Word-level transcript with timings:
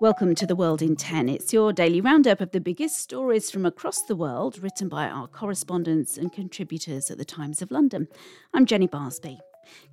Welcome 0.00 0.36
to 0.36 0.46
The 0.46 0.54
World 0.54 0.80
in 0.80 0.94
10. 0.94 1.28
It's 1.28 1.52
your 1.52 1.72
daily 1.72 2.00
roundup 2.00 2.40
of 2.40 2.52
the 2.52 2.60
biggest 2.60 2.98
stories 2.98 3.50
from 3.50 3.66
across 3.66 4.00
the 4.02 4.14
world, 4.14 4.62
written 4.62 4.88
by 4.88 5.08
our 5.08 5.26
correspondents 5.26 6.16
and 6.16 6.32
contributors 6.32 7.10
at 7.10 7.18
the 7.18 7.24
Times 7.24 7.62
of 7.62 7.72
London. 7.72 8.06
I'm 8.54 8.64
Jenny 8.64 8.86
Barsby. 8.86 9.40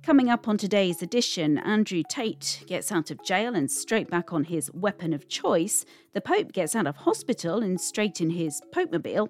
Coming 0.04 0.30
up 0.30 0.46
on 0.46 0.58
today's 0.58 1.02
edition, 1.02 1.58
Andrew 1.58 2.04
Tate 2.08 2.62
gets 2.68 2.92
out 2.92 3.10
of 3.10 3.24
jail 3.24 3.56
and 3.56 3.68
straight 3.68 4.08
back 4.08 4.32
on 4.32 4.44
his 4.44 4.70
weapon 4.72 5.12
of 5.12 5.28
choice. 5.28 5.84
The 6.12 6.20
Pope 6.20 6.52
gets 6.52 6.76
out 6.76 6.86
of 6.86 6.98
hospital 6.98 7.64
and 7.64 7.80
straight 7.80 8.20
in 8.20 8.30
his 8.30 8.62
Popemobile. 8.72 9.28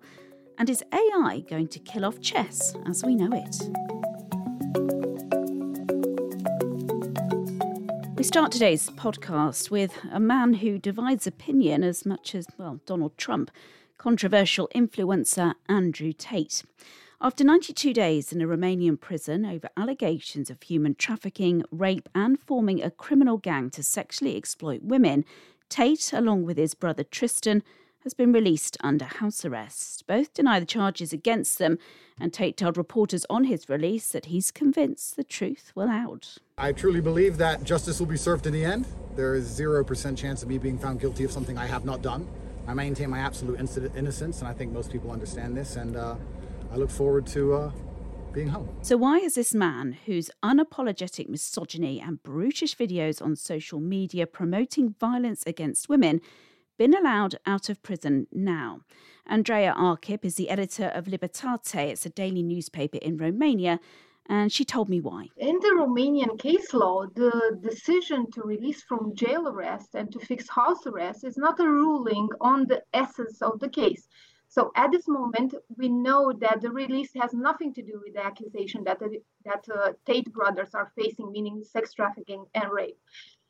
And 0.58 0.68
is 0.68 0.84
AI 0.92 1.42
going 1.48 1.68
to 1.68 1.78
kill 1.78 2.04
off 2.04 2.20
chess 2.20 2.74
as 2.84 3.02
we 3.02 3.14
know 3.14 3.30
it? 3.32 4.05
We 8.16 8.24
start 8.24 8.50
today's 8.50 8.88
podcast 8.88 9.70
with 9.70 9.92
a 10.10 10.18
man 10.18 10.54
who 10.54 10.78
divides 10.78 11.26
opinion 11.26 11.84
as 11.84 12.06
much 12.06 12.34
as, 12.34 12.46
well, 12.56 12.80
Donald 12.86 13.18
Trump, 13.18 13.50
controversial 13.98 14.70
influencer 14.74 15.52
Andrew 15.68 16.14
Tate. 16.14 16.64
After 17.20 17.44
92 17.44 17.92
days 17.92 18.32
in 18.32 18.40
a 18.40 18.46
Romanian 18.46 18.98
prison 18.98 19.44
over 19.44 19.68
allegations 19.76 20.48
of 20.48 20.62
human 20.62 20.94
trafficking, 20.94 21.62
rape, 21.70 22.08
and 22.14 22.40
forming 22.40 22.82
a 22.82 22.90
criminal 22.90 23.36
gang 23.36 23.68
to 23.70 23.82
sexually 23.82 24.34
exploit 24.34 24.82
women, 24.82 25.26
Tate, 25.68 26.10
along 26.14 26.44
with 26.44 26.56
his 26.56 26.72
brother 26.72 27.04
Tristan, 27.04 27.62
has 28.06 28.14
been 28.14 28.32
released 28.32 28.76
under 28.84 29.04
house 29.04 29.44
arrest. 29.44 30.06
Both 30.06 30.32
deny 30.32 30.60
the 30.60 30.64
charges 30.64 31.12
against 31.12 31.58
them, 31.58 31.76
and 32.20 32.32
Tate 32.32 32.56
told 32.56 32.76
reporters 32.76 33.26
on 33.28 33.44
his 33.44 33.68
release 33.68 34.12
that 34.12 34.26
he's 34.26 34.52
convinced 34.52 35.16
the 35.16 35.24
truth 35.24 35.72
will 35.74 35.88
out. 35.88 36.38
I 36.56 36.70
truly 36.70 37.00
believe 37.00 37.36
that 37.38 37.64
justice 37.64 37.98
will 37.98 38.06
be 38.06 38.16
served 38.16 38.46
in 38.46 38.52
the 38.52 38.64
end. 38.64 38.86
There 39.16 39.34
is 39.34 39.48
0% 39.58 40.16
chance 40.16 40.44
of 40.44 40.48
me 40.48 40.56
being 40.56 40.78
found 40.78 41.00
guilty 41.00 41.24
of 41.24 41.32
something 41.32 41.58
I 41.58 41.66
have 41.66 41.84
not 41.84 42.00
done. 42.00 42.28
I 42.68 42.74
maintain 42.74 43.10
my 43.10 43.18
absolute 43.18 43.58
innocence, 43.58 44.38
and 44.38 44.46
I 44.46 44.52
think 44.52 44.70
most 44.70 44.92
people 44.92 45.10
understand 45.10 45.56
this, 45.56 45.74
and 45.74 45.96
uh, 45.96 46.14
I 46.72 46.76
look 46.76 46.90
forward 46.90 47.26
to 47.28 47.54
uh, 47.54 47.72
being 48.32 48.46
home. 48.46 48.68
So, 48.82 48.96
why 48.96 49.16
is 49.16 49.34
this 49.34 49.52
man, 49.52 49.98
whose 50.06 50.30
unapologetic 50.44 51.28
misogyny 51.28 52.00
and 52.00 52.22
brutish 52.22 52.76
videos 52.76 53.20
on 53.20 53.34
social 53.34 53.80
media 53.80 54.28
promoting 54.28 54.94
violence 55.00 55.42
against 55.44 55.88
women, 55.88 56.20
been 56.78 56.94
allowed 56.94 57.36
out 57.46 57.68
of 57.68 57.82
prison 57.82 58.26
now. 58.32 58.80
Andreea 59.28 59.74
Archip 59.76 60.24
is 60.24 60.36
the 60.36 60.50
editor 60.50 60.86
of 60.94 61.06
Libertatea, 61.06 61.88
it's 61.90 62.06
a 62.06 62.10
daily 62.10 62.42
newspaper 62.42 62.98
in 62.98 63.16
Romania, 63.16 63.80
and 64.28 64.52
she 64.52 64.64
told 64.64 64.88
me 64.88 65.00
why. 65.00 65.28
In 65.36 65.58
the 65.60 65.74
Romanian 65.78 66.38
case 66.38 66.74
law, 66.74 67.06
the 67.14 67.58
decision 67.60 68.30
to 68.32 68.42
release 68.42 68.82
from 68.82 69.14
jail 69.14 69.48
arrest 69.48 69.94
and 69.94 70.10
to 70.12 70.18
fix 70.18 70.48
house 70.48 70.86
arrest 70.86 71.24
is 71.24 71.36
not 71.36 71.60
a 71.60 71.68
ruling 71.68 72.28
on 72.40 72.66
the 72.66 72.82
essence 72.92 73.40
of 73.40 73.58
the 73.60 73.68
case. 73.68 74.08
So 74.48 74.70
at 74.76 74.92
this 74.92 75.08
moment, 75.08 75.54
we 75.76 75.88
know 75.88 76.32
that 76.40 76.60
the 76.60 76.70
release 76.70 77.10
has 77.20 77.32
nothing 77.34 77.74
to 77.74 77.82
do 77.82 78.00
with 78.04 78.14
the 78.14 78.24
accusation 78.24 78.84
that 78.84 78.98
the, 79.00 79.20
that 79.44 79.64
uh, 79.74 79.92
Tate 80.06 80.32
brothers 80.32 80.70
are 80.74 80.92
facing, 80.96 81.32
meaning 81.32 81.62
sex 81.64 81.92
trafficking 81.92 82.44
and 82.54 82.70
rape 82.70 82.98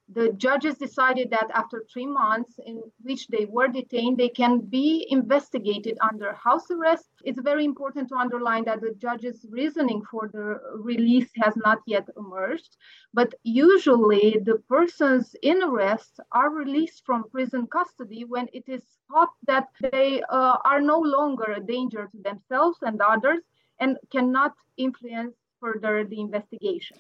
the 0.09 0.33
judges 0.35 0.77
decided 0.79 1.31
that 1.31 1.51
after 1.53 1.85
three 1.93 2.07
months 2.07 2.61
in 2.65 2.81
which 3.03 3.27
they 3.27 3.45
were 3.47 3.67
detained, 3.67 4.19
they 4.19 4.29
can 4.29 4.61
be 4.61 5.07
investigated 5.11 5.99
under 6.01 6.33
house 6.35 6.71
arrest. 6.71 7.09
It's 7.25 7.41
very 7.41 7.65
important 7.65 8.09
to 8.11 8.17
underline 8.17 8.65
that 8.67 8.81
the 8.81 8.95
judge's 8.95 9.45
reasoning 9.51 10.03
for 10.09 10.29
the 10.33 10.61
release 10.77 11.31
has 11.43 11.57
not 11.57 11.81
yet 11.87 12.09
emerged. 12.17 12.77
But 13.15 13.35
usually, 13.43 14.39
the 14.45 14.59
persons 14.69 15.35
in 15.43 15.63
arrest 15.63 16.21
are 16.31 16.51
released 16.51 17.05
from 17.05 17.29
prison 17.31 17.67
custody 17.67 18.25
when 18.25 18.49
it 18.53 18.65
is 18.69 18.85
thought 19.11 19.33
that 19.47 19.69
they 19.81 20.23
uh, 20.29 20.59
are 20.65 20.81
no 20.81 21.01
longer 21.01 21.53
a 21.53 21.61
danger 21.61 22.09
to 22.13 22.19
themselves 22.23 22.79
and 22.83 23.01
others 23.01 23.43
and 23.81 23.99
cannot 24.13 24.53
influence 24.77 25.35
further 25.61 26.05
the 26.05 26.21
investigation. 26.21 26.97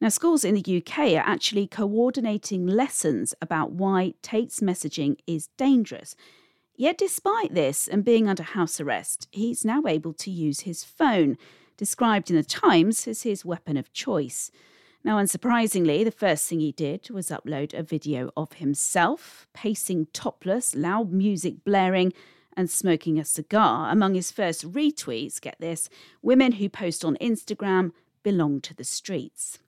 Now, 0.00 0.08
schools 0.08 0.44
in 0.44 0.54
the 0.54 0.78
UK 0.78 1.12
are 1.12 1.28
actually 1.28 1.66
coordinating 1.66 2.66
lessons 2.66 3.34
about 3.42 3.72
why 3.72 4.14
Tate's 4.22 4.60
messaging 4.60 5.16
is 5.26 5.48
dangerous. 5.58 6.16
Yet, 6.74 6.96
despite 6.96 7.54
this 7.54 7.86
and 7.86 8.02
being 8.02 8.26
under 8.26 8.42
house 8.42 8.80
arrest, 8.80 9.28
he's 9.30 9.62
now 9.62 9.82
able 9.86 10.14
to 10.14 10.30
use 10.30 10.60
his 10.60 10.84
phone, 10.84 11.36
described 11.76 12.30
in 12.30 12.36
the 12.36 12.42
Times 12.42 13.06
as 13.06 13.24
his 13.24 13.44
weapon 13.44 13.76
of 13.76 13.92
choice. 13.92 14.50
Now, 15.04 15.18
unsurprisingly, 15.18 16.02
the 16.02 16.10
first 16.10 16.48
thing 16.48 16.60
he 16.60 16.72
did 16.72 17.10
was 17.10 17.28
upload 17.28 17.74
a 17.74 17.82
video 17.82 18.30
of 18.38 18.54
himself 18.54 19.46
pacing 19.52 20.06
topless, 20.14 20.74
loud 20.74 21.12
music 21.12 21.62
blaring, 21.62 22.14
and 22.56 22.70
smoking 22.70 23.18
a 23.18 23.24
cigar. 23.26 23.90
Among 23.90 24.14
his 24.14 24.30
first 24.30 24.70
retweets, 24.72 25.38
get 25.38 25.56
this, 25.60 25.90
women 26.22 26.52
who 26.52 26.70
post 26.70 27.04
on 27.04 27.18
Instagram 27.20 27.92
belong 28.22 28.62
to 28.62 28.74
the 28.74 28.84
streets. 28.84 29.58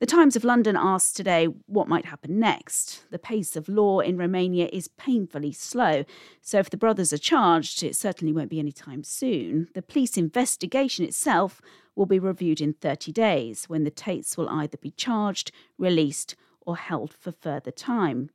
The 0.00 0.06
Times 0.06 0.36
of 0.36 0.44
London 0.44 0.76
asks 0.76 1.12
today 1.12 1.46
what 1.66 1.88
might 1.88 2.04
happen 2.04 2.38
next. 2.38 3.02
The 3.10 3.18
pace 3.18 3.56
of 3.56 3.68
law 3.68 3.98
in 3.98 4.16
Romania 4.16 4.68
is 4.72 4.86
painfully 4.86 5.50
slow, 5.50 6.04
so 6.40 6.60
if 6.60 6.70
the 6.70 6.76
brothers 6.76 7.12
are 7.12 7.18
charged, 7.18 7.82
it 7.82 7.96
certainly 7.96 8.32
won't 8.32 8.50
be 8.50 8.60
any 8.60 8.70
time 8.70 9.02
soon. 9.02 9.66
The 9.74 9.82
police 9.82 10.16
investigation 10.16 11.04
itself 11.04 11.60
will 11.96 12.06
be 12.06 12.20
reviewed 12.20 12.60
in 12.60 12.74
30 12.74 13.10
days, 13.10 13.64
when 13.64 13.82
the 13.82 13.90
Tates 13.90 14.36
will 14.36 14.48
either 14.48 14.76
be 14.76 14.92
charged, 14.92 15.50
released, 15.78 16.36
or 16.60 16.76
held 16.76 17.12
for 17.12 17.32
further 17.32 17.72
time. 17.72 18.30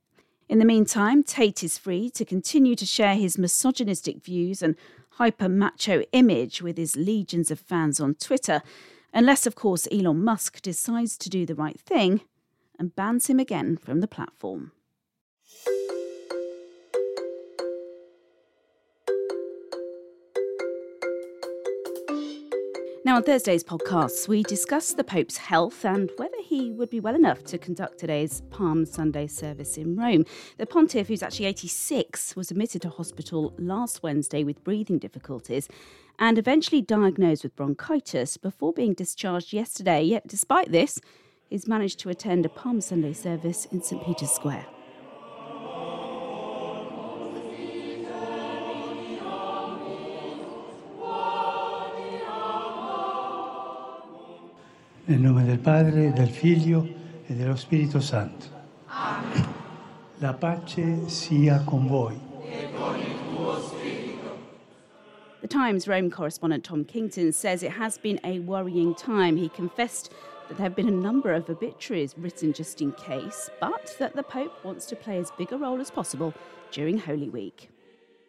In 0.50 0.60
the 0.60 0.66
meantime, 0.66 1.24
Tate 1.24 1.64
is 1.64 1.78
free 1.78 2.10
to 2.10 2.26
continue 2.26 2.76
to 2.76 2.86
share 2.86 3.16
his 3.16 3.38
misogynistic 3.38 4.22
views 4.22 4.62
and 4.62 4.76
hyper 5.12 5.48
macho 5.48 6.02
image 6.12 6.62
with 6.62 6.76
his 6.76 6.98
legions 6.98 7.50
of 7.52 7.60
fans 7.60 8.02
on 8.02 8.16
Twitter 8.16 8.62
Unless, 9.14 9.46
of 9.46 9.56
course, 9.56 9.88
Elon 9.92 10.24
Musk 10.24 10.62
decides 10.62 11.18
to 11.20 11.30
do 11.30 11.46
the 11.46 11.56
right 11.56 11.80
thing 11.80 12.22
and 12.80 12.96
bans 12.96 13.28
him 13.28 13.40
again 13.40 13.78
from 13.78 14.02
the 14.02 14.08
platform. 14.08 14.72
Now, 23.06 23.18
on 23.18 23.24
Thursday's 23.24 23.66
podcasts, 23.66 24.30
we 24.30 24.44
discuss 24.44 24.94
the 24.94 25.04
Pope's 25.04 25.36
health 25.36 25.84
and 25.84 26.10
whether 26.16 26.38
he 26.42 26.72
would 26.72 26.90
be 26.90 27.02
well 27.02 27.16
enough 27.16 27.44
to 27.46 27.58
conduct 27.58 27.98
today's 27.98 28.40
Palm 28.50 28.86
Sunday 28.86 29.28
service 29.28 29.78
in 29.78 29.98
Rome. 29.98 30.24
The 30.58 30.66
pontiff, 30.66 31.10
who's 31.10 31.22
actually 31.22 31.48
86, 31.48 32.38
was 32.38 32.50
admitted 32.50 32.82
to 32.84 32.90
hospital 32.90 33.54
last 33.58 34.04
Wednesday 34.04 34.46
with 34.46 34.64
breathing 34.64 35.00
difficulties 35.00 35.68
and 36.18 36.38
eventually 36.38 36.82
diagnosed 36.82 37.44
with 37.44 37.58
bronchitis 37.58 38.38
before 38.38 38.72
being 38.72 38.94
discharged 38.94 39.52
yesterday. 39.52 40.02
Yet, 40.02 40.26
despite 40.26 40.72
this, 40.72 41.02
he's 41.50 41.68
managed 41.68 42.00
to 42.00 42.10
attend 42.10 42.46
a 42.46 42.50
Palm 42.50 42.80
Sunday 42.80 43.12
service 43.12 43.66
in 43.66 43.82
St. 43.82 44.02
Peter's 44.02 44.32
Square. 44.32 44.66
Nel 55.06 55.20
nome 55.20 55.44
del 55.44 55.60
Padre, 55.60 56.14
del 56.14 56.30
Figlio 56.30 56.88
e 57.28 57.34
dello 57.34 57.58
Spirito 57.58 58.00
Santo. 58.00 58.46
Amen. 58.88 59.46
La 60.20 60.34
pace 60.34 61.10
sia 61.10 61.62
con 61.66 61.88
voi. 61.88 62.18
The 65.42 65.48
Times 65.50 65.90
Rome 65.90 66.10
correspondent 66.10 66.64
Tom 66.64 66.86
Kington 66.86 67.34
says 67.34 67.64
it 67.64 67.72
has 67.72 67.98
been 67.98 68.18
a 68.24 68.40
worrying 68.40 68.96
time. 68.96 69.36
He 69.36 69.50
confessed 69.50 70.10
that 70.48 70.56
there 70.56 70.64
have 70.64 70.76
been 70.76 70.88
a 70.88 70.92
number 70.92 71.34
of 71.34 71.50
obituaries 71.50 72.18
written 72.18 72.54
just 72.54 72.80
in 72.80 72.94
case, 72.94 73.50
but 73.60 73.98
that 74.00 74.16
the 74.16 74.24
Pope 74.24 74.64
wants 74.64 74.86
to 74.86 74.96
play 74.96 75.18
as 75.18 75.32
big 75.32 75.52
a 75.52 75.58
role 75.58 75.82
as 75.82 75.92
possible 75.92 76.34
during 76.72 76.98
Holy 76.98 77.28
Week. 77.28 77.73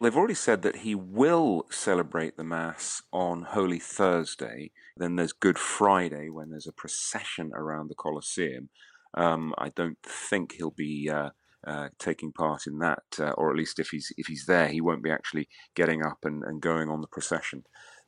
They've 0.01 0.15
already 0.15 0.33
said 0.33 0.61
that 0.63 0.77
he 0.77 0.93
will 0.93 1.65
celebrate 1.71 2.35
the 2.35 2.43
Mass 2.43 3.01
on 3.13 3.43
Holy 3.43 3.79
Thursday. 3.79 4.71
Then 4.97 5.15
there's 5.15 5.31
Good 5.31 5.57
Friday 5.57 6.29
when 6.29 6.49
there's 6.49 6.67
a 6.67 6.73
procession 6.73 7.51
around 7.53 7.87
the 7.87 7.95
Colosseum. 7.95 8.69
Um, 9.13 9.53
I 9.57 9.69
don't 9.69 9.97
think 10.03 10.53
he'll 10.53 10.71
be 10.71 11.09
uh, 11.09 11.29
uh, 11.65 11.89
taking 11.97 12.31
part 12.31 12.67
in 12.67 12.79
that, 12.79 13.03
uh, 13.19 13.31
or 13.31 13.49
at 13.49 13.57
least 13.57 13.79
if 13.79 13.89
he's 13.89 14.11
if 14.17 14.27
he's 14.27 14.45
there, 14.45 14.67
he 14.67 14.81
won't 14.81 15.03
be 15.03 15.11
actually 15.11 15.47
getting 15.75 16.05
up 16.05 16.19
and, 16.23 16.43
and 16.43 16.61
going 16.61 16.89
on 16.89 17.01
the 17.01 17.07
procession. 17.07 17.63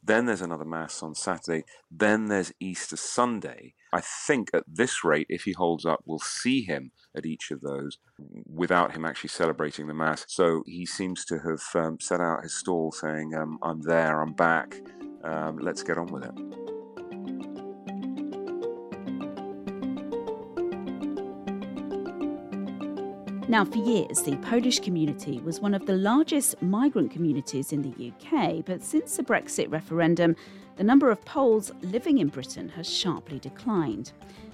Then 0.07 0.25
there's 0.25 0.41
another 0.41 0.63
Mass 0.63 1.03
on 1.03 1.15
Saturday. 1.15 1.65
Then 1.91 2.27
there's 2.27 2.53
Easter 2.61 2.95
Sunday. 2.95 3.73
I 3.91 3.99
think 3.99 4.49
at 4.53 4.63
this 4.65 5.03
rate, 5.03 5.27
if 5.27 5.43
he 5.43 5.51
holds 5.51 5.85
up, 5.85 5.99
we'll 6.05 6.19
see 6.19 6.61
him 6.61 6.91
at 7.13 7.25
each 7.25 7.51
of 7.51 7.59
those 7.59 7.97
without 8.45 8.93
him 8.93 9.03
actually 9.03 9.31
celebrating 9.31 9.87
the 9.87 9.93
Mass. 9.93 10.23
So 10.29 10.63
he 10.65 10.85
seems 10.85 11.25
to 11.25 11.39
have 11.39 11.61
um, 11.75 11.99
set 11.99 12.21
out 12.21 12.43
his 12.43 12.57
stall 12.57 12.93
saying, 12.93 13.35
um, 13.35 13.59
I'm 13.61 13.81
there, 13.81 14.21
I'm 14.21 14.33
back, 14.33 14.79
um, 15.25 15.57
let's 15.57 15.83
get 15.83 15.97
on 15.97 16.07
with 16.07 16.23
it. 16.23 16.76
Now, 23.49 23.63
for 23.63 23.77
years, 23.77 24.23
the 24.23 24.35
Polish 24.37 24.81
community 24.81 25.39
was 25.39 25.61
one 25.61 25.73
of 25.73 25.85
the 25.85 25.93
largest 25.93 26.61
migrant 26.61 27.11
communities 27.11 27.71
in 27.71 27.81
the 27.81 28.11
UK, 28.11 28.65
but 28.65 28.83
since 28.83 29.15
the 29.15 29.23
Brexit 29.23 29.71
referendum, 29.71 30.35
the 30.75 30.83
number 30.83 31.09
of 31.09 31.23
Poles 31.23 31.71
living 31.81 32.17
in 32.17 32.27
Britain 32.27 32.67
has 32.67 32.89
sharply 32.89 33.39
declined. 33.39 34.11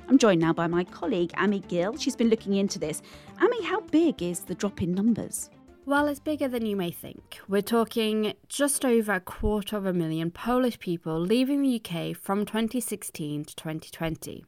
I'm 0.07 0.19
joined 0.19 0.41
now 0.41 0.53
by 0.53 0.67
my 0.67 0.83
colleague, 0.83 1.31
Amy 1.39 1.61
Gill. 1.61 1.97
She's 1.97 2.15
been 2.15 2.29
looking 2.29 2.53
into 2.53 2.77
this. 2.77 3.01
Amy, 3.41 3.63
how 3.63 3.81
big 3.81 4.21
is 4.21 4.41
the 4.41 4.53
drop 4.53 4.83
in 4.83 4.93
numbers? 4.93 5.49
Well, 5.87 6.07
it's 6.07 6.19
bigger 6.19 6.47
than 6.47 6.67
you 6.67 6.75
may 6.75 6.91
think. 6.91 7.39
We're 7.47 7.63
talking 7.63 8.33
just 8.47 8.85
over 8.85 9.13
a 9.13 9.19
quarter 9.19 9.75
of 9.75 9.87
a 9.87 9.93
million 9.93 10.29
Polish 10.29 10.77
people 10.77 11.19
leaving 11.19 11.63
the 11.63 11.81
UK 11.83 12.15
from 12.15 12.45
2016 12.45 13.45
to 13.45 13.55
2020. 13.55 14.45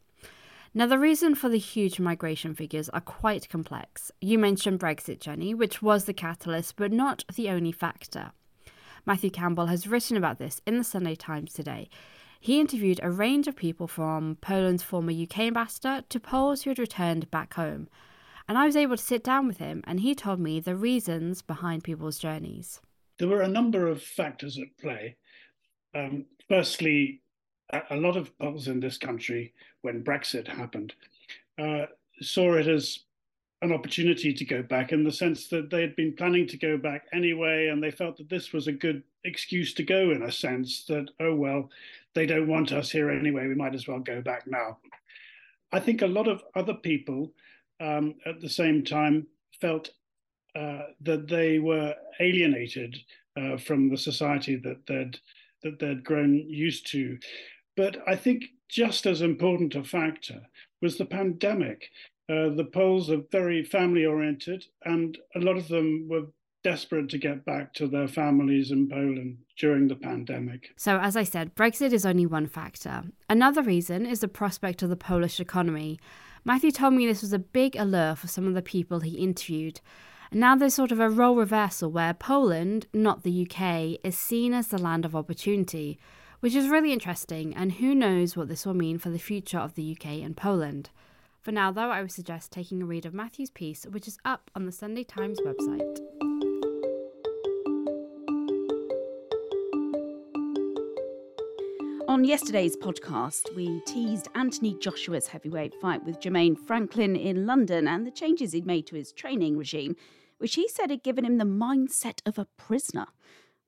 Now, 0.78 0.88
the 0.88 1.00
reason 1.00 1.36
for 1.36 1.48
the 1.48 1.58
huge 1.58 2.02
migration 2.02 2.54
figures 2.54 2.90
are 2.90 3.00
quite 3.00 3.48
complex. 3.48 4.12
You 4.20 4.38
mentioned 4.38 4.78
Brexit, 4.78 5.22
Jenny, 5.22 5.54
which 5.54 5.82
was 5.82 6.04
the 6.04 6.14
catalyst, 6.14 6.76
but 6.76 6.92
not 6.92 7.24
the 7.34 7.50
only 7.50 7.72
factor. 7.72 8.34
Matthew 9.06 9.30
Campbell 9.30 9.68
has 9.68 9.88
written 9.88 10.18
about 10.18 10.38
this 10.38 10.60
in 10.68 10.78
the 10.78 10.84
Sunday 10.84 11.16
Times 11.16 11.54
today. 11.54 11.88
He 12.42 12.60
interviewed 12.60 13.00
a 13.02 13.10
range 13.10 13.48
of 13.48 13.56
people 13.56 13.88
from 13.88 14.38
Poland's 14.42 14.84
former 14.84 15.14
UK 15.14 15.40
ambassador 15.40 16.04
to 16.10 16.20
Poles 16.20 16.64
who 16.64 16.72
had 16.72 16.80
returned 16.80 17.32
back 17.32 17.54
home. 17.54 17.88
And 18.50 18.58
I 18.58 18.66
was 18.66 18.76
able 18.76 18.98
to 18.98 19.02
sit 19.02 19.24
down 19.24 19.48
with 19.48 19.60
him, 19.60 19.82
and 19.88 20.02
he 20.02 20.14
told 20.14 20.42
me 20.42 20.60
the 20.60 20.76
reasons 20.76 21.42
behind 21.42 21.86
people's 21.86 22.20
journeys. 22.20 22.82
There 23.18 23.30
were 23.30 23.42
a 23.42 23.48
number 23.48 23.88
of 23.88 24.02
factors 24.02 24.58
at 24.58 24.78
play. 24.78 25.16
Um, 25.96 26.26
firstly, 26.50 27.22
a 27.90 27.96
lot 27.96 28.18
of 28.18 28.38
Poles 28.38 28.68
in 28.68 28.80
this 28.80 28.98
country, 28.98 29.54
when 29.82 30.04
Brexit 30.04 30.48
happened, 30.48 30.94
uh, 31.58 31.86
saw 32.22 32.54
it 32.54 32.68
as 32.68 33.00
an 33.62 33.72
opportunity 33.72 34.34
to 34.34 34.46
go 34.46 34.62
back 34.62 34.92
in 34.92 35.04
the 35.04 35.12
sense 35.12 35.48
that 35.48 35.70
they 35.70 35.82
had 35.82 35.96
been 35.96 36.14
planning 36.14 36.48
to 36.48 36.58
go 36.58 36.78
back 36.78 37.06
anyway, 37.14 37.68
and 37.68 37.82
they 37.82 37.92
felt 37.92 38.18
that 38.18 38.30
this 38.30 38.54
was 38.54 38.68
a 38.68 38.72
good 38.72 39.02
excuse 39.24 39.74
to 39.74 39.84
go 39.84 40.12
in 40.12 40.24
a 40.24 40.32
sense 40.32 40.86
that, 40.86 41.10
oh, 41.20 41.34
well, 41.34 41.70
they 42.14 42.26
don't 42.26 42.48
want 42.48 42.72
us 42.72 42.92
here 42.92 43.10
anyway, 43.10 43.48
we 43.48 43.56
might 43.56 43.74
as 43.74 43.88
well 43.88 44.00
go 44.00 44.22
back 44.22 44.46
now. 44.46 44.78
I 45.72 45.80
think 45.80 46.02
a 46.02 46.08
lot 46.08 46.28
of 46.28 46.44
other 46.56 46.76
people 46.76 47.34
um, 47.80 48.16
at 48.26 48.40
the 48.40 48.50
same 48.50 48.84
time 48.84 49.28
felt 49.60 49.90
uh, 50.56 50.84
that 51.02 51.28
they 51.28 51.60
were 51.60 51.94
alienated 52.20 52.98
uh, 53.38 53.58
from 53.58 53.90
the 53.90 53.98
society 53.98 54.56
that 54.58 54.86
they'd 54.88 55.20
that 55.64 55.80
they'd 55.80 56.04
grown 56.04 56.36
used 56.48 56.90
to. 56.92 57.18
But 57.76 57.98
I 58.08 58.16
think 58.16 58.46
just 58.70 59.06
as 59.06 59.22
important 59.22 59.76
a 59.76 59.84
factor 59.84 60.42
was 60.82 60.98
the 60.98 61.06
pandemic. 61.06 61.90
Uh, 62.28 62.50
the 62.50 62.68
Poles 62.72 63.12
are 63.12 63.22
very 63.32 63.64
family 63.64 64.06
oriented, 64.06 64.66
and 64.84 65.18
a 65.36 65.40
lot 65.40 65.58
of 65.58 65.68
them 65.68 66.08
were 66.10 66.26
desperate 66.64 67.10
to 67.10 67.20
get 67.20 67.46
back 67.46 67.72
to 67.76 67.88
their 67.88 68.08
families 68.08 68.72
in 68.72 68.90
Poland 68.90 69.38
during 69.60 69.88
the 69.88 69.96
pandemic. 69.96 70.74
So, 70.76 70.98
as 71.00 71.16
I 71.16 71.24
said, 71.24 71.54
Brexit 71.54 71.94
is 71.94 72.08
only 72.08 72.26
one 72.26 72.48
factor. 72.48 73.04
Another 73.30 73.62
reason 73.62 74.08
is 74.08 74.22
the 74.22 74.28
prospect 74.28 74.82
of 74.82 74.90
the 74.90 74.96
Polish 74.96 75.40
economy. 75.40 76.00
Matthew 76.44 76.72
told 76.72 76.96
me 76.96 77.06
this 77.06 77.22
was 77.22 77.34
a 77.34 77.40
big 77.40 77.76
allure 77.76 78.16
for 78.16 78.28
some 78.28 78.48
of 78.48 78.56
the 78.56 78.64
people 78.64 79.02
he 79.02 79.18
interviewed. 79.18 79.80
And 80.32 80.40
now 80.40 80.56
there's 80.56 80.74
sort 80.74 80.92
of 80.92 81.00
a 81.00 81.10
role 81.10 81.36
reversal 81.36 81.92
where 81.92 82.16
Poland, 82.16 82.88
not 82.94 83.22
the 83.22 83.48
UK, 83.48 84.00
is 84.04 84.18
seen 84.18 84.52
as 84.54 84.70
the 84.70 84.82
land 84.82 85.06
of 85.06 85.16
opportunity 85.16 86.00
which 86.40 86.56
is 86.56 86.68
really 86.68 86.94
interesting, 86.94 87.56
and 87.56 87.74
who 87.74 87.96
knows 87.96 88.36
what 88.36 88.48
this 88.48 88.66
will 88.66 88.74
mean 88.74 88.98
for 88.98 89.10
the 89.10 89.20
future 89.20 89.60
of 89.60 89.76
the 89.76 89.98
UK 89.98 90.24
and 90.24 90.38
Poland. 90.38 90.90
For 91.42 91.52
now, 91.52 91.72
though, 91.72 91.92
I 91.92 92.02
would 92.02 92.12
suggest 92.12 92.52
taking 92.52 92.82
a 92.82 92.86
read 92.86 93.06
of 93.06 93.14
Matthew's 93.14 93.52
piece, 93.52 93.84
which 93.86 94.08
is 94.08 94.18
up 94.26 94.50
on 94.56 94.66
the 94.66 94.72
Sunday 94.72 95.04
Times 95.04 95.40
website. 95.42 96.00
On 102.08 102.24
yesterday's 102.24 102.78
podcast, 102.78 103.54
we 103.56 103.82
teased 103.82 104.30
Anthony 104.36 104.76
Joshua's 104.80 105.28
heavyweight 105.28 105.76
fight 105.82 106.06
with 106.06 106.20
Jermaine 106.20 106.58
Franklin 106.58 107.16
in 107.16 107.46
London 107.46 107.88
and 107.88 108.08
the 108.08 108.12
changes 108.12 108.54
he'd 108.54 108.66
made 108.66 108.88
to 108.88 108.96
his 108.96 109.12
training 109.12 109.58
regime, 109.58 109.96
which 110.38 110.56
he 110.56 110.68
said 110.68 110.90
had 110.90 111.04
given 111.04 111.26
him 111.26 111.40
the 111.40 111.46
mindset 111.46 112.22
of 112.26 112.40
a 112.40 112.48
prisoner. 112.58 113.08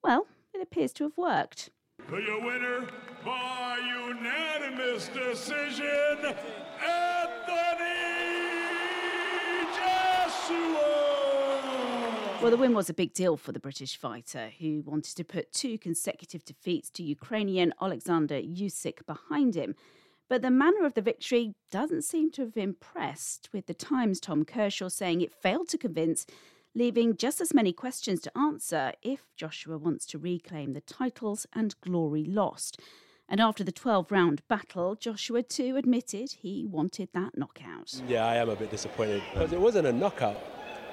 Well, 0.04 0.28
it 0.54 0.62
appears 0.62 0.94
to 0.94 1.04
have 1.04 1.18
worked. 1.18 1.72
Your 2.10 2.42
winner 2.42 2.88
by 3.24 3.78
unanimous 4.08 5.10
decision, 5.10 6.36
Anthony 6.82 7.98
Joshua. 9.76 10.88
Well, 12.42 12.52
the 12.52 12.58
win 12.58 12.74
was 12.74 12.90
a 12.90 12.94
big 12.94 13.14
deal 13.14 13.36
for 13.36 13.52
the 13.52 13.60
British 13.60 13.98
fighter, 13.98 14.52
who 14.58 14.84
wanted 14.86 15.18
to 15.18 15.26
put 15.26 15.52
two 15.52 15.78
consecutive 15.78 16.46
defeats 16.46 16.90
to 16.92 17.04
Ukrainian 17.04 17.74
Alexander 17.82 18.42
Usyk 18.42 19.06
behind 19.06 19.56
him. 19.56 19.76
But 20.30 20.42
the 20.42 20.50
manner 20.50 20.86
of 20.86 20.94
the 20.94 21.02
victory 21.02 21.56
doesn't 21.72 22.04
seem 22.04 22.32
to 22.32 22.44
have 22.44 22.58
impressed, 22.58 23.50
with 23.52 23.68
the 23.68 23.74
Times' 23.74 24.22
Tom 24.22 24.46
Kershaw 24.46 24.88
saying 24.88 25.22
it 25.22 25.34
failed 25.34 25.68
to 25.70 25.78
convince 25.78 26.26
leaving 26.78 27.18
just 27.18 27.42
as 27.42 27.56
many 27.56 27.74
questions 27.74 28.22
to 28.22 28.38
answer 28.38 28.94
if 29.02 29.22
Joshua 29.36 29.80
wants 29.80 30.06
to 30.06 30.20
reclaim 30.20 30.74
the 30.74 30.82
titles 30.82 31.48
and 31.52 31.76
glory 31.82 32.24
lost. 32.24 32.80
And 33.28 33.42
after 33.42 33.64
the 33.64 33.72
12 33.72 34.12
round 34.12 34.42
battle, 34.48 34.96
Joshua 34.96 35.42
too 35.42 35.76
admitted 35.76 36.34
he 36.34 36.68
wanted 36.70 37.10
that 37.14 37.36
knockout. 37.36 38.00
Yeah, 38.08 38.28
I 38.28 38.36
am 38.36 38.50
a 38.50 38.56
bit 38.56 38.70
disappointed 38.70 39.24
because 39.34 39.52
it 39.52 39.60
wasn't 39.60 39.88
a 39.88 39.92
knockout. 39.92 40.38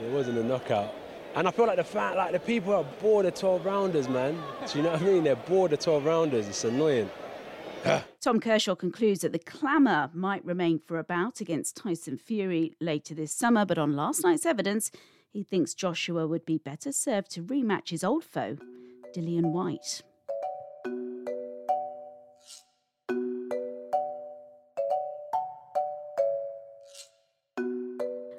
It 0.00 0.10
wasn't 0.10 0.38
a 0.38 0.42
knockout. 0.42 0.92
And 1.36 1.46
I 1.46 1.50
feel 1.50 1.66
like 1.66 1.76
the 1.76 1.84
fact, 1.84 2.16
like 2.16 2.32
the 2.32 2.40
people 2.40 2.72
are 2.72 2.84
bored 3.02 3.26
of 3.26 3.34
12 3.34 3.66
rounders, 3.66 4.08
man. 4.08 4.42
Do 4.66 4.78
you 4.78 4.84
know 4.84 4.92
what 4.92 5.02
I 5.02 5.04
mean? 5.04 5.24
They're 5.24 5.36
bored 5.36 5.74
of 5.74 5.80
12 5.80 6.04
rounders. 6.04 6.48
It's 6.48 6.64
annoying. 6.64 7.10
Tom 8.22 8.40
Kershaw 8.40 8.74
concludes 8.74 9.20
that 9.20 9.32
the 9.32 9.38
clamour 9.38 10.10
might 10.14 10.44
remain 10.44 10.78
for 10.78 10.98
a 10.98 11.04
bout 11.04 11.42
against 11.42 11.76
Tyson 11.76 12.16
Fury 12.16 12.72
later 12.80 13.14
this 13.14 13.32
summer, 13.32 13.66
but 13.66 13.76
on 13.76 13.94
last 13.94 14.24
night's 14.24 14.46
evidence, 14.46 14.90
he 15.34 15.42
thinks 15.42 15.74
Joshua 15.74 16.28
would 16.28 16.46
be 16.46 16.58
better 16.58 16.92
served 16.92 17.28
to 17.32 17.42
rematch 17.42 17.90
his 17.90 18.04
old 18.04 18.22
foe, 18.22 18.56
Dillian 19.14 19.50
Whyte. 19.50 20.00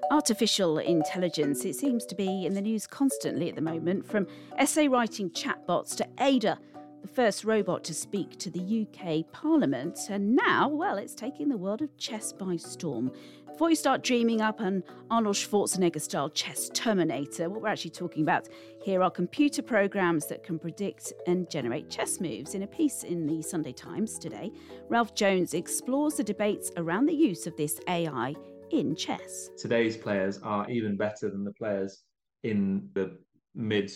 Artificial 0.10 0.78
intelligence, 0.78 1.66
it 1.66 1.76
seems 1.76 2.06
to 2.06 2.16
be 2.16 2.46
in 2.46 2.54
the 2.54 2.62
news 2.62 2.88
constantly 2.88 3.50
at 3.50 3.56
the 3.56 3.62
moment, 3.62 4.08
from 4.08 4.26
essay 4.58 4.88
writing 4.88 5.30
chatbots 5.32 5.98
to 5.98 6.08
Ada, 6.22 6.58
the 7.02 7.08
first 7.10 7.44
robot 7.44 7.84
to 7.84 7.94
speak 7.94 8.40
to 8.40 8.50
the 8.50 8.88
UK 8.88 9.30
Parliament, 9.34 10.00
and 10.10 10.34
now, 10.34 10.70
well, 10.70 10.96
it's 10.96 11.14
taking 11.14 11.50
the 11.50 11.58
world 11.58 11.82
of 11.82 11.98
chess 11.98 12.32
by 12.32 12.56
storm. 12.56 13.12
Before 13.56 13.70
you 13.70 13.78
start 13.78 14.04
dreaming 14.04 14.42
up 14.42 14.60
an 14.60 14.84
Arnold 15.10 15.38
Schwarzenegger 15.38 16.02
style 16.02 16.30
chess 16.30 16.70
terminator, 16.74 17.50
what 17.50 17.62
we're 17.62 17.70
actually 17.70 17.92
talking 17.92 18.22
about 18.22 18.50
here 18.84 19.02
are 19.02 19.10
computer 19.10 19.62
programs 19.62 20.26
that 20.28 20.44
can 20.44 20.60
predict 20.60 21.14
and 21.26 21.50
generate 21.50 21.90
chess 21.90 22.20
moves. 22.20 22.54
In 22.54 22.64
a 22.64 22.68
piece 22.68 23.04
in 23.04 23.26
the 23.26 23.42
Sunday 23.42 23.72
Times 23.72 24.20
today, 24.20 24.52
Ralph 24.90 25.16
Jones 25.16 25.54
explores 25.54 26.16
the 26.16 26.24
debates 26.26 26.70
around 26.76 27.06
the 27.06 27.16
use 27.16 27.48
of 27.48 27.56
this 27.56 27.80
AI 27.88 28.36
in 28.72 28.94
chess. 28.94 29.52
Today's 29.58 29.96
players 29.96 30.38
are 30.44 30.70
even 30.70 30.98
better 30.98 31.30
than 31.30 31.46
the 31.46 31.54
players 31.54 32.04
in 32.44 32.90
the 32.94 33.18
mid 33.56 33.90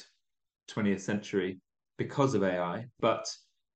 20th 0.72 1.02
century 1.02 1.60
because 1.98 2.34
of 2.34 2.46
AI, 2.46 2.86
but 3.02 3.28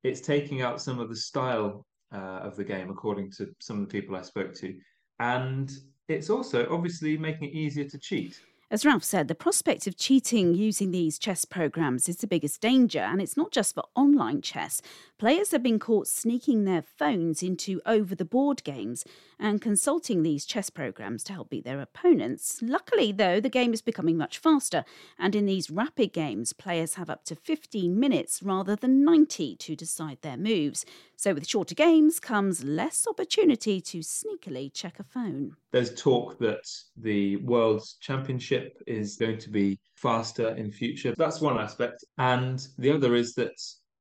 it's 0.05 0.21
taking 0.21 0.61
out 0.61 0.81
some 0.81 1.01
of 1.01 1.09
the 1.09 1.15
style 1.17 1.85
uh, 2.13 2.39
of 2.41 2.55
the 2.55 2.63
game, 2.63 2.89
according 2.89 3.29
to 3.31 3.53
some 3.59 3.81
of 3.81 3.89
the 3.89 3.91
people 3.91 4.15
I 4.15 4.21
spoke 4.21 4.53
to 4.53 4.73
and 5.20 5.72
it's 6.08 6.29
also 6.29 6.67
obviously 6.70 7.17
making 7.17 7.50
it 7.50 7.53
easier 7.53 7.86
to 7.86 7.98
cheat. 7.98 8.41
As 8.73 8.87
Ralph 8.87 9.03
said, 9.03 9.27
the 9.27 9.35
prospect 9.35 9.85
of 9.85 9.97
cheating 9.97 10.55
using 10.55 10.89
these 10.89 11.19
chess 11.19 11.45
programs 11.45 12.09
is 12.09 12.17
the 12.17 12.25
biggest 12.25 12.59
danger, 12.59 13.01
and 13.01 13.21
it's 13.21 13.37
not 13.37 13.51
just 13.51 13.75
for 13.75 13.83
online 13.93 14.41
chess. 14.41 14.81
Players 15.19 15.51
have 15.51 15.61
been 15.61 15.77
caught 15.77 16.07
sneaking 16.07 16.63
their 16.63 16.81
phones 16.81 17.43
into 17.43 17.81
over 17.85 18.15
the 18.15 18.25
board 18.25 18.63
games 18.63 19.05
and 19.39 19.61
consulting 19.61 20.23
these 20.23 20.43
chess 20.43 20.71
programs 20.71 21.23
to 21.25 21.33
help 21.33 21.51
beat 21.51 21.65
their 21.65 21.81
opponents. 21.81 22.63
Luckily, 22.63 23.11
though, 23.11 23.39
the 23.39 23.47
game 23.47 23.73
is 23.73 23.83
becoming 23.83 24.17
much 24.17 24.39
faster, 24.39 24.85
and 25.19 25.35
in 25.35 25.45
these 25.45 25.69
rapid 25.69 26.11
games, 26.11 26.51
players 26.51 26.95
have 26.95 27.11
up 27.11 27.25
to 27.25 27.35
15 27.35 27.99
minutes 27.99 28.41
rather 28.41 28.75
than 28.75 29.05
90 29.05 29.55
to 29.55 29.75
decide 29.75 30.17
their 30.23 30.35
moves. 30.35 30.83
So, 31.15 31.35
with 31.35 31.47
shorter 31.47 31.75
games 31.75 32.19
comes 32.19 32.63
less 32.63 33.05
opportunity 33.07 33.79
to 33.81 33.99
sneakily 33.99 34.73
check 34.73 34.99
a 34.99 35.03
phone. 35.03 35.57
There's 35.71 35.93
talk 35.95 36.37
that 36.39 36.67
the 36.97 37.37
World 37.37 37.83
Championship 37.99 38.62
is 38.88 39.15
going 39.15 39.38
to 39.39 39.50
be 39.50 39.79
faster 39.96 40.50
in 40.55 40.72
future. 40.72 41.13
That's 41.17 41.41
one 41.41 41.60
aspect. 41.60 42.03
And 42.17 42.65
the 42.77 42.91
other 42.91 43.15
is 43.15 43.34
that 43.36 43.53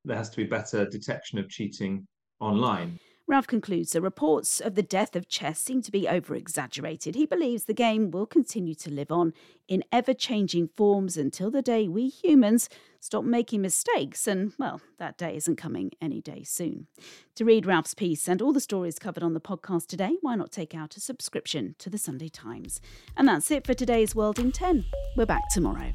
there 0.04 0.16
has 0.16 0.30
to 0.30 0.36
be 0.36 0.44
better 0.44 0.86
detection 0.86 1.38
of 1.38 1.48
cheating 1.48 2.06
online. 2.40 2.98
Ralph 3.32 3.46
concludes 3.46 3.92
the 3.92 4.02
reports 4.02 4.60
of 4.60 4.74
the 4.74 4.82
death 4.82 5.16
of 5.16 5.26
chess 5.26 5.58
seem 5.58 5.80
to 5.80 5.90
be 5.90 6.06
over 6.06 6.34
exaggerated. 6.34 7.14
He 7.14 7.24
believes 7.24 7.64
the 7.64 7.72
game 7.72 8.10
will 8.10 8.26
continue 8.26 8.74
to 8.74 8.90
live 8.90 9.10
on 9.10 9.32
in 9.66 9.82
ever 9.90 10.12
changing 10.12 10.68
forms 10.76 11.16
until 11.16 11.50
the 11.50 11.62
day 11.62 11.88
we 11.88 12.08
humans 12.08 12.68
stop 13.00 13.24
making 13.24 13.62
mistakes, 13.62 14.26
and 14.26 14.52
well, 14.58 14.82
that 14.98 15.16
day 15.16 15.34
isn't 15.34 15.56
coming 15.56 15.92
any 15.98 16.20
day 16.20 16.42
soon. 16.42 16.88
To 17.36 17.46
read 17.46 17.64
Ralph's 17.64 17.94
piece 17.94 18.28
and 18.28 18.42
all 18.42 18.52
the 18.52 18.60
stories 18.60 18.98
covered 18.98 19.22
on 19.22 19.32
the 19.32 19.40
podcast 19.40 19.86
today, 19.86 20.18
why 20.20 20.34
not 20.34 20.52
take 20.52 20.74
out 20.74 20.98
a 20.98 21.00
subscription 21.00 21.74
to 21.78 21.88
the 21.88 21.96
Sunday 21.96 22.28
Times? 22.28 22.82
And 23.16 23.26
that's 23.26 23.50
it 23.50 23.66
for 23.66 23.72
today's 23.72 24.14
World 24.14 24.38
in 24.38 24.52
10. 24.52 24.84
We're 25.16 25.24
back 25.24 25.48
tomorrow. 25.50 25.94